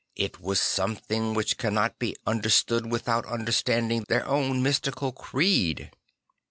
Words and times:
It 0.15 0.39
was 0.39 0.59
something 0.59 1.35
which 1.35 1.59
cannot 1.59 1.99
be 1.99 2.15
understood 2.25 2.91
without 2.91 3.23
understanding 3.27 4.03
their 4.09 4.25
own 4.25 4.63
mystical 4.63 5.11
creed. 5.11 5.91